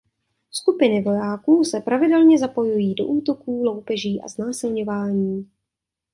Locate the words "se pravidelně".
1.63-2.39